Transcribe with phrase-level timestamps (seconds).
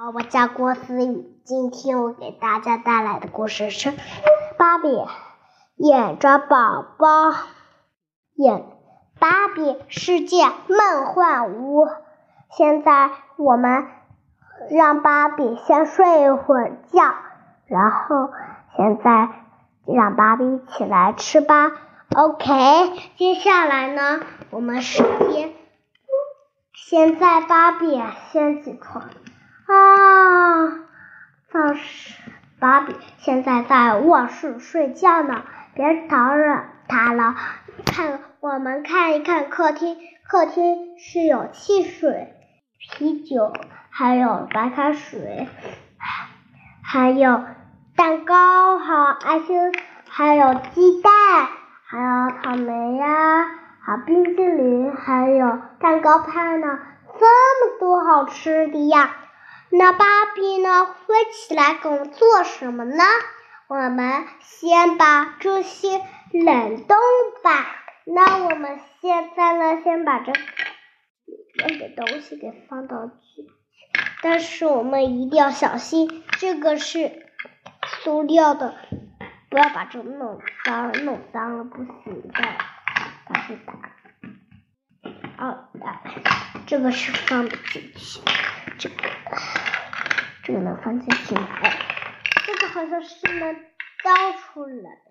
[0.00, 3.88] 好，我叫郭思雨，今天我给大家带来的故事是
[4.56, 4.86] 《芭比
[5.74, 7.34] 演着宝宝
[8.36, 8.64] 演
[9.18, 11.84] 芭比世界梦幻屋》。
[12.56, 13.88] 现在我们
[14.70, 17.16] 让芭比先睡一会儿觉，
[17.66, 18.30] 然后
[18.76, 19.30] 现在
[19.84, 21.72] 让芭比起来吃吧。
[22.14, 22.44] OK，
[23.16, 24.20] 接下来呢，
[24.50, 25.54] 我们首先
[26.72, 29.02] 现在芭比先起床。
[29.68, 29.74] 啊，
[31.52, 32.14] 早是
[32.58, 35.42] 芭比现在在卧室睡觉呢，
[35.74, 37.34] 别打扰他了。
[37.84, 42.32] 看，我们看一看客厅，客厅是有汽水、
[42.78, 43.52] 啤酒，
[43.90, 45.46] 还有白开水，
[46.82, 47.44] 还有
[47.94, 49.72] 蛋糕，还有爱心，
[50.08, 51.12] 还有鸡蛋，
[51.84, 53.50] 还有草莓呀，
[53.82, 56.78] 还有冰淇淋，还有蛋糕派呢，
[57.20, 59.10] 这么多好吃的呀！
[59.70, 60.84] 那芭比呢？
[60.84, 63.04] 会起来给我们做什么呢？
[63.68, 66.00] 我们先把这些
[66.32, 66.96] 冷冻
[67.42, 67.66] 吧。
[68.06, 69.82] 那我们现在呢？
[69.82, 70.38] 先把这里
[71.56, 73.46] 面的东西给放到去，
[74.22, 77.26] 但是我们一定要小心，这个是
[78.02, 78.74] 塑料的，
[79.50, 82.32] 不要把这弄脏，弄脏了不行的。
[83.26, 83.74] 把这打，
[85.46, 85.68] 哦，
[86.66, 88.22] 这个是放不进去，
[88.78, 88.96] 这个。
[90.44, 91.46] 这个能放进去吗？
[92.46, 93.54] 这个好像是能
[94.02, 95.10] 倒出来的，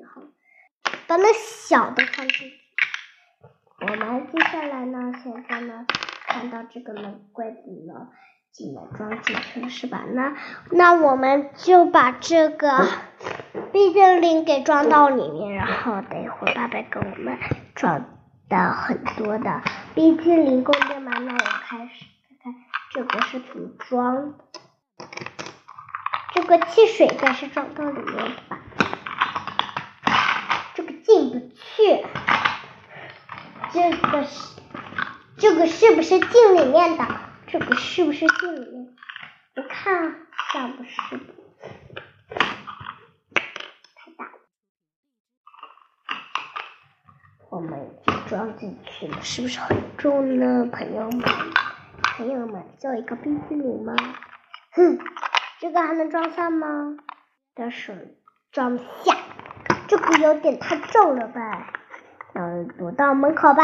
[0.00, 0.22] 然后
[1.08, 2.52] 把那小的放进去。
[3.80, 5.86] 我们接下来呢，现在呢，
[6.28, 8.08] 看到这个呢柜子呢，
[8.52, 10.04] 就能装进去了，是吧？
[10.08, 10.36] 那
[10.70, 12.86] 那我们就把这个
[13.72, 17.36] 冰激凌给装到里面，然后等一会儿爸爸给我们
[17.74, 18.04] 装
[18.48, 19.62] 的很多的
[19.96, 21.10] 冰激凌，够定吗？
[21.18, 22.04] 那我开始
[22.96, 24.38] 这个是怎么装。
[26.32, 28.58] 这个汽水该是装到里面吧？
[30.74, 32.06] 这个进不去。
[33.70, 34.62] 这个是，
[35.36, 37.06] 这个是不是进里面的？
[37.48, 38.96] 这个是不是进里面？
[39.56, 40.16] 我看
[40.54, 40.96] 像不是。
[43.94, 44.30] 太大了。
[47.50, 47.94] 我们
[48.26, 51.22] 装进去了，是不是很重呢，朋友们？
[52.16, 53.94] 朋友们，叫一个冰淇淋吗？
[54.72, 54.98] 哼，
[55.60, 56.96] 这个还能装下吗？
[57.54, 58.16] 但是
[58.50, 59.14] 装不下，
[59.86, 61.74] 这个有点太重了吧？
[62.32, 63.62] 嗯，躲到门口吧。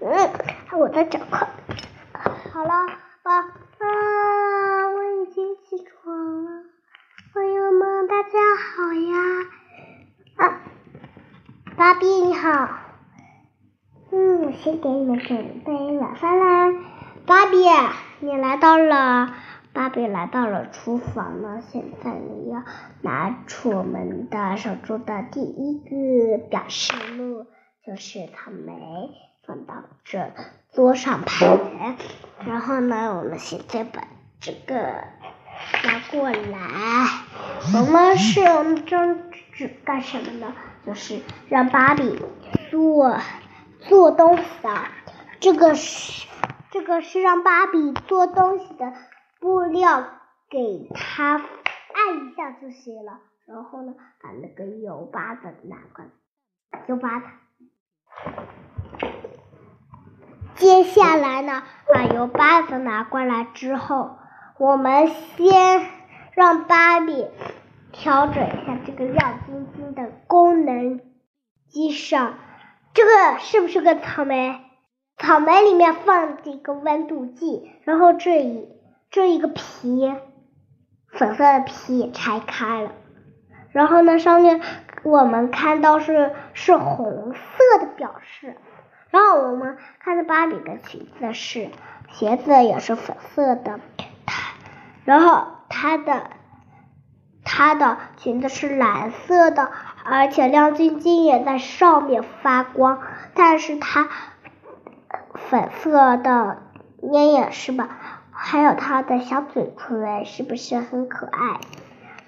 [0.00, 0.30] 嗯，
[0.76, 1.48] 我在找快。
[2.52, 2.86] 好了，
[3.22, 6.64] 爸啊，我已经起床了。
[7.32, 9.16] 朋友们，大家好呀！
[10.34, 10.60] 啊，
[11.76, 12.68] 芭比你好。
[14.10, 16.89] 嗯，我先给你们准备晚饭啦。
[17.30, 17.58] 芭比，
[18.18, 19.32] 你来到了。
[19.72, 22.64] 芭比来到了厨房呢，现在你要
[23.02, 27.46] 拿出我们的手中的第一个表示物，
[27.86, 28.74] 就是草莓，
[29.46, 30.32] 放到这
[30.72, 31.96] 桌上盘。
[32.44, 34.02] 然后呢，我们现在把
[34.40, 34.74] 这个
[35.84, 37.06] 拿过来。
[37.72, 39.16] 我们是用这张
[39.52, 40.52] 纸干什么呢？
[40.84, 42.20] 就是让芭比
[42.72, 43.16] 做
[43.78, 44.70] 做东西的。
[45.38, 46.26] 这个是
[46.70, 48.92] 这个是让芭比做东西的。
[49.40, 50.04] 布料
[50.50, 57.26] 给它按一下就行了，然后呢，把那个油巴子拿过来，油巴子。
[60.56, 61.62] 接下来呢，
[61.94, 64.18] 把油巴子拿过来之后，
[64.58, 65.88] 我们先
[66.34, 67.26] 让芭比
[67.92, 71.00] 调整一下这个亮晶晶的功能
[71.66, 72.34] 机上，
[72.92, 74.60] 这个是不是个草莓？
[75.20, 78.68] 草莓里面放几个温度计，然后这一。
[79.12, 80.14] 这一个皮，
[81.08, 82.92] 粉色的皮拆开了，
[83.72, 84.60] 然后呢，上面
[85.02, 88.56] 我们看到是是红色的表示，
[89.10, 91.70] 然后我们看到芭比的裙子是
[92.12, 93.80] 鞋子也是粉色的，
[94.26, 94.52] 它，
[95.04, 96.30] 然后它的
[97.42, 99.72] 它的裙子是蓝色的，
[100.04, 103.02] 而且亮晶晶也在上面发光，
[103.34, 104.08] 但是它
[105.50, 106.58] 粉色的
[107.02, 107.88] 眼影是吧？
[108.30, 111.58] 还有他的小嘴唇是不是很可爱？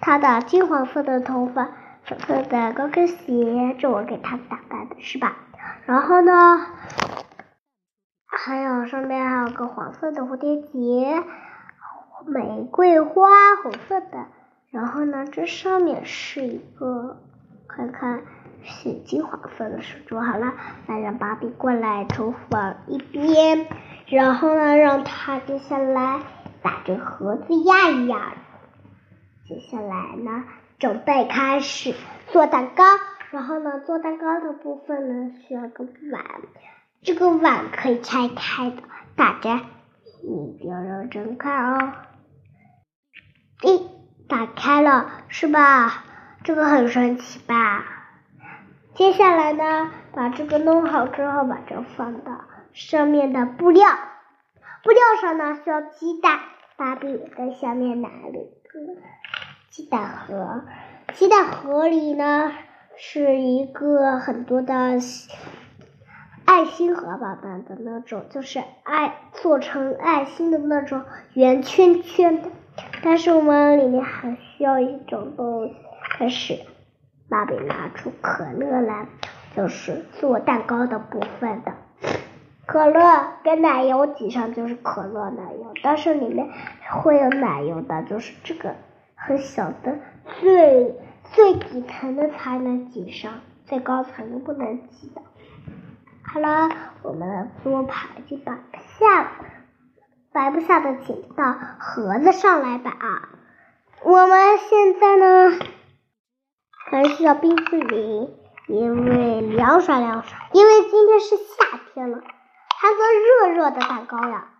[0.00, 1.68] 他的金黄色的头发，
[2.02, 5.36] 粉色的高跟鞋，这我给他打扮的是吧？
[5.86, 6.66] 然后呢，
[8.26, 11.22] 还有上面还有个黄色的蝴蝶结，
[12.26, 13.28] 玫瑰花，
[13.62, 14.26] 红色的。
[14.72, 17.22] 然后呢，这上面是一个，
[17.68, 18.22] 看看
[18.64, 20.20] 是金黄色的手镯。
[20.20, 20.54] 好了，
[20.86, 23.66] 再让芭比过来厨房一边。
[24.08, 26.20] 然后呢，让他接下来
[26.62, 28.34] 把这盒子压一压。
[29.46, 30.44] 接下来呢，
[30.78, 31.94] 准备开始
[32.28, 32.84] 做蛋糕。
[33.30, 36.24] 然后呢，做蛋糕的部分呢，需要个碗。
[37.02, 38.82] 这个碗可以拆开的，
[39.16, 39.62] 大家
[40.22, 41.92] 一定要认真看哦。
[43.62, 43.82] 咦，
[44.28, 46.04] 打开了是吧？
[46.44, 47.84] 这个很神奇吧？
[48.94, 52.40] 接下来呢，把这个弄好之后，把这放到
[52.72, 53.88] 上面的布料。
[54.84, 56.40] 布料上呢，需要鸡蛋。
[56.76, 58.32] 芭比在下面拿了一
[58.68, 58.80] 个
[59.70, 60.62] 鸡蛋盒，
[61.14, 62.52] 鸡蛋盒里呢。
[62.94, 64.74] 是一个很多的
[66.44, 71.02] 爱心盒宝宝的那种，就是爱做成爱心的那种
[71.32, 72.50] 圆圈圈的。
[73.02, 75.74] 但是我们里面还需要一种东西，
[76.10, 76.58] 开始
[77.32, 79.06] 芭比拿出可乐来，
[79.56, 81.72] 就是做蛋糕的部分的。
[82.66, 86.50] 可乐跟奶油挤上就是可乐奶油，但是里面
[86.90, 88.74] 会有奶油的，就是这个
[89.16, 89.98] 很小的
[90.40, 90.94] 最。
[91.34, 95.22] 最底层的才能挤上，最高层不能挤的。
[96.22, 96.68] 好了，
[97.02, 99.30] 我们的桌牌就摆不下，
[100.30, 103.30] 摆不下的请到盒子上来摆啊。
[104.02, 105.58] 我们现在呢，
[106.92, 108.36] 还需要冰淇淋，
[108.68, 114.50] 因为凉爽凉爽，因为今天是夏天了，还做热热的蛋糕呀。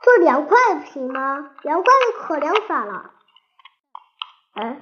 [0.00, 1.50] 做凉快的不行吗？
[1.62, 3.10] 凉快的可凉爽了。
[4.54, 4.80] 嗯。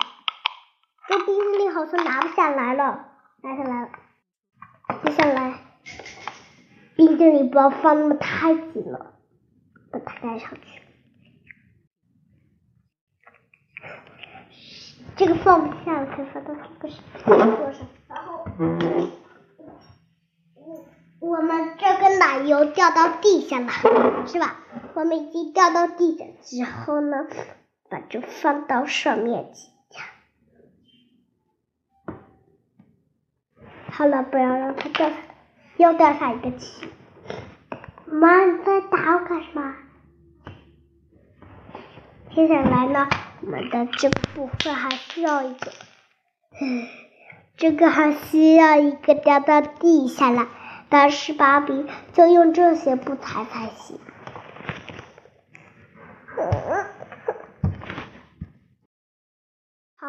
[1.08, 3.08] 这冰淇淋好像拿不下来了，
[3.42, 3.88] 拿下来了。
[5.02, 5.58] 接下来，
[6.94, 9.14] 冰淇淋不要放那么太紧了，
[9.90, 10.85] 把它盖上去。
[15.16, 17.86] 这个放不下了，可以放到这个桌上。
[18.06, 18.44] 然后，
[20.54, 20.84] 我
[21.20, 23.68] 我们这个奶油掉到地下了，
[24.26, 24.60] 是吧？
[24.94, 27.26] 我们已经掉到地下之后呢，
[27.88, 29.70] 把这放到上面去。
[33.90, 35.22] 好了，不要让它掉下来，
[35.78, 36.86] 又掉下一个棋。
[38.04, 39.74] 妈，你在打我干什么？
[42.34, 43.08] 接下来呢，
[43.40, 45.72] 我们的这个部分还需要一个，
[47.56, 50.46] 这个还需要一个掉到地下来，
[50.90, 53.98] 但是芭比就用这些布踩才行。
[59.96, 60.06] 好，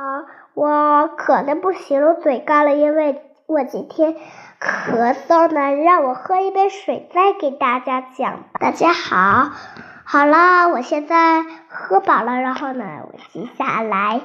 [0.55, 3.23] 我渴的不行了，嘴干了，因为。
[3.47, 4.13] 我今天
[4.59, 8.43] 咳嗽呢，让我喝一杯水再给大家讲。
[8.59, 9.51] 大家好，
[10.09, 14.21] 好了，我现在喝饱了，然后呢，我接下来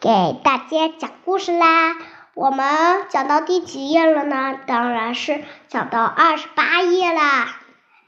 [0.00, 1.96] 给大家讲故事啦。
[2.34, 4.58] 我们讲到第几页了呢？
[4.66, 7.46] 当然是讲到二十八页啦。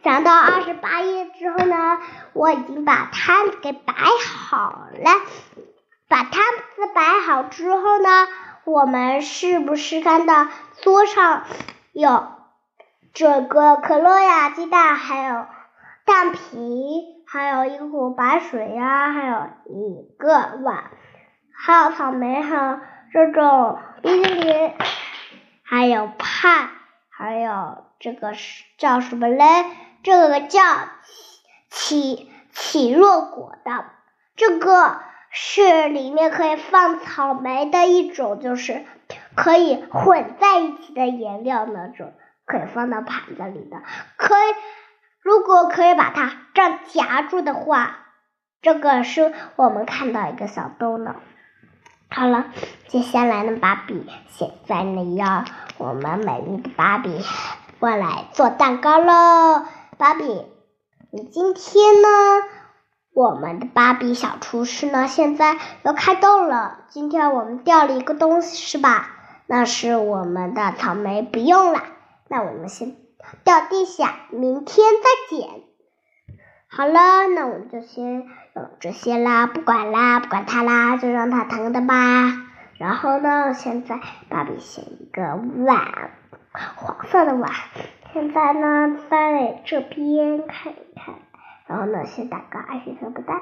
[0.02, 1.98] 讲到二十八页之后呢，
[2.32, 5.10] 我已经把摊子给摆好了。
[6.08, 8.26] 把摊子摆好之后呢？
[8.64, 10.48] 我们是不是看到
[10.80, 11.44] 桌上
[11.92, 12.26] 有
[13.14, 15.46] 这个可乐呀、鸡蛋，还有
[16.04, 16.38] 蛋皮，
[17.32, 20.28] 还有一壶白水呀，还有一个
[20.62, 20.90] 碗，
[21.54, 22.80] 还有草莓，还有
[23.10, 24.74] 这种冰淇淋，
[25.62, 26.68] 还有派，
[27.08, 29.64] 还有这个是叫什么嘞？
[30.02, 30.60] 这个叫
[31.70, 33.86] 起起落果的
[34.36, 35.00] 这个。
[35.34, 38.84] 是里面可以放草莓的一种，就是
[39.34, 42.12] 可以混在一起的颜料那种，
[42.44, 43.78] 可以放到盘子里的。
[44.18, 44.54] 可以，
[45.22, 47.98] 如果可以把它这样夹住的话，
[48.60, 51.16] 这个是我们看到一个小豆呢。
[52.10, 52.46] 好了，
[52.88, 55.44] 接下来呢，芭比现在呢要
[55.78, 57.24] 我们美丽的芭比
[57.78, 59.64] 过来做蛋糕喽。
[59.96, 60.24] 芭比，
[61.10, 62.08] 你今天呢？
[63.14, 66.80] 我们的芭比小厨师呢，现在要开动了。
[66.88, 69.10] 今天我们掉了一个东西，是吧？
[69.46, 71.82] 那是我们的草莓，不用了。
[72.28, 72.96] 那我们先
[73.44, 75.48] 掉地下，明天再捡。
[76.68, 78.22] 好了，那我们就先
[78.54, 81.94] 用这些啦，不管啦，不管它啦，就让它疼的吧。
[82.78, 86.10] 然后呢，现在芭比选一个碗，
[86.76, 87.50] 黄色的碗。
[88.12, 91.14] 现在呢，在这边看一看。
[91.66, 93.40] 然后呢，先打个爱心荷包蛋，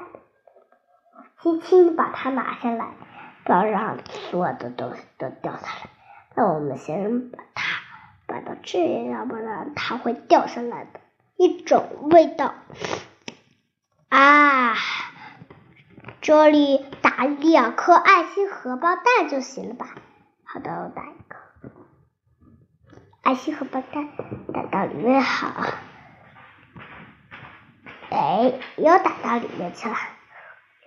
[1.41, 2.91] 轻轻把它拿下来，
[3.43, 5.89] 不要让所有的东西都掉下来。
[6.35, 7.39] 那我们先把
[8.63, 10.99] 这，要不然它会掉下来的
[11.37, 12.53] 一种味道。
[14.09, 14.75] 啊，
[16.21, 19.87] 这里打两颗爱心荷包蛋就行了吧？
[20.43, 21.35] 好的，我打一个
[23.23, 24.09] 爱心荷包蛋，
[24.53, 25.51] 打到里面好。
[28.09, 29.95] 哎，又打到里面去了。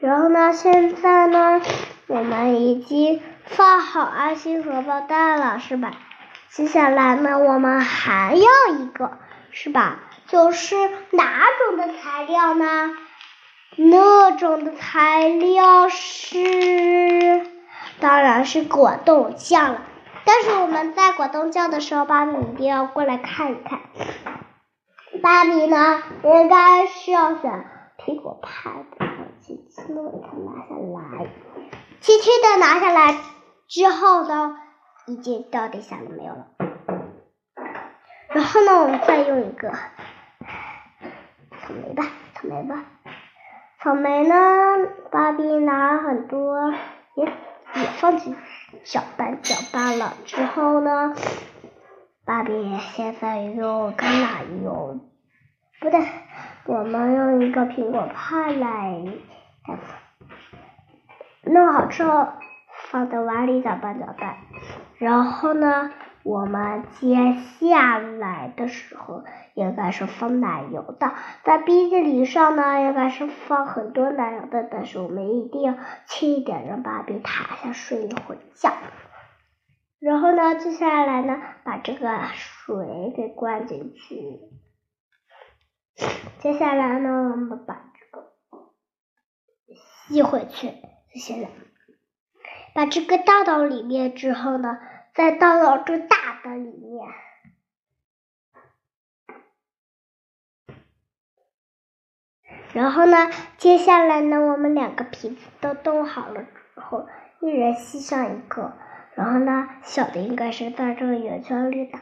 [0.00, 1.62] 然后呢，现在呢，
[2.08, 5.92] 我们已经放好爱心荷包蛋了，是吧？
[6.56, 9.18] 接下来呢，我们还要一个，
[9.50, 9.98] 是吧？
[10.28, 10.76] 就是
[11.10, 12.92] 哪种的材料呢？
[13.74, 17.44] 那种的材料是，
[17.98, 19.82] 当然是果冻酱了。
[20.24, 23.80] 但是我们在果冻酱的时候，芭比一定要过来看一看。
[25.20, 27.66] 芭比呢，应该是要选
[27.98, 29.06] 苹果派的，
[29.40, 30.76] 轻轻的拿下
[31.18, 31.26] 来，
[32.00, 33.16] 轻轻的拿下来
[33.66, 34.56] 之后呢，
[35.06, 36.46] 已经掉地下了，没有了。
[38.28, 39.76] 然后呢，我们再用一个草
[41.82, 42.84] 莓吧，草莓吧。
[43.80, 44.34] 草莓呢？
[45.10, 46.72] 芭比拿很多，
[47.16, 48.34] 也也放进
[48.82, 51.14] 搅拌搅拌了之后呢，
[52.24, 54.98] 芭比现在用橄榄油，
[55.80, 56.00] 不对，
[56.64, 59.04] 我们用一个苹果派来
[61.42, 62.28] 弄好之后
[62.90, 64.38] 放在碗里搅拌搅拌，
[64.98, 65.90] 然后呢。
[66.24, 78.72] 我们接下来的时候应该是放奶油的，在冰淇淋上呢应该是放很多奶油的，但是我们一定要轻一点，让芭比躺下睡一会儿觉。
[79.98, 84.40] 然后呢，接下来呢，把这个水给灌进去。
[86.38, 88.32] 接下来呢，我们把这个
[90.08, 90.70] 吸回去。
[91.12, 91.48] 就行了
[92.74, 94.78] 把这个倒到里面之后呢。
[95.14, 97.06] 再倒到这大的里面，
[102.72, 107.06] 然后呢，接下来呢，我们两个瓶子都冻好了之后，
[107.40, 108.76] 一人吸上一个，
[109.14, 112.00] 然后呢，小的应该是在这个圆圈里打，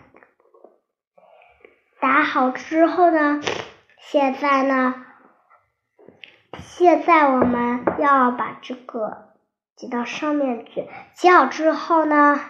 [2.00, 3.43] 打好之后呢，
[3.99, 5.05] 现在呢，
[6.59, 9.32] 现在我们要把这个
[9.76, 12.41] 挤到上面去，挤好之后呢。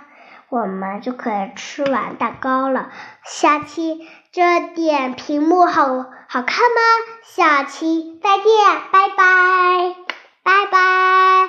[0.48, 2.92] 我们就可以吃完蛋糕了。
[3.24, 5.86] 下期这点屏幕好
[6.28, 6.80] 好看吗？
[7.24, 8.44] 下期再见，
[8.92, 9.96] 拜拜，
[10.42, 11.48] 拜拜。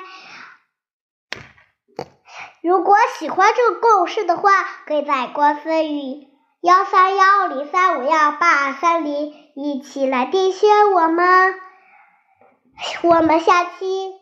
[2.62, 4.50] 如果喜欢这个故事的话，
[4.86, 6.26] 可以在公司与
[6.62, 10.56] 幺三幺零三五幺八三零一起来订阅
[10.94, 11.60] 我们。
[13.02, 14.14] 我们下期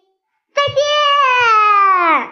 [0.62, 2.30] 再见。